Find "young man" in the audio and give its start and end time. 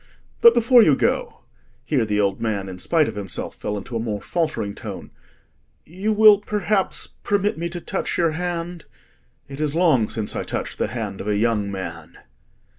11.37-12.17